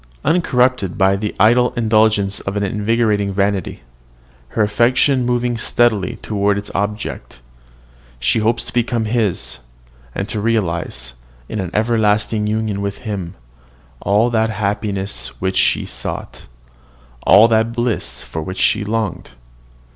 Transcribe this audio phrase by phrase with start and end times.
[0.25, 3.81] Uncorrupted by the idle indulgence of an enervating vanity,
[4.47, 7.39] her affection moving steadily toward its object,
[8.19, 9.59] she hopes to become his,
[10.15, 11.13] and to realise,
[11.47, 13.35] in an everlasting union with him,
[13.99, 16.45] all that happiness which she sought,
[17.27, 19.29] all that bliss for which she longed.